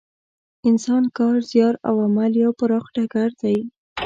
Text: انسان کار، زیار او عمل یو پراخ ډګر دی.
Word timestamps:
انسان 0.69 1.03
کار، 1.17 1.37
زیار 1.51 1.75
او 1.87 1.95
عمل 2.05 2.31
یو 2.43 2.51
پراخ 2.59 2.85
ډګر 2.95 3.29
دی. 3.41 3.57